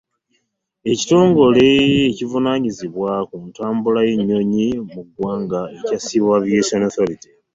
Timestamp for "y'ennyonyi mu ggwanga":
4.07-5.59